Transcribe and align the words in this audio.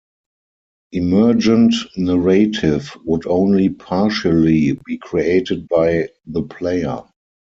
Emergent 0.93 1.75
narrative 1.95 2.97
would 3.05 3.27
only 3.27 3.69
partially 3.69 4.79
be 4.83 4.97
created 4.97 5.67
by 5.67 6.09
the 6.25 6.41
player. 6.41 7.03